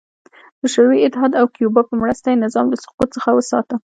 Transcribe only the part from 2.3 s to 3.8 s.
نظام له سقوط څخه وساته.